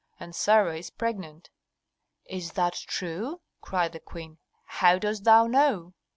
And 0.19 0.33
Sarah 0.33 0.77
is 0.77 0.89
pregnant." 0.89 1.51
"Is 2.25 2.53
that 2.53 2.73
true?" 2.73 3.41
cried 3.61 3.91
the 3.91 3.99
queen. 3.99 4.39
"How 4.65 4.97
dost 4.97 5.25
thou 5.25 5.45
know?" 5.45 5.93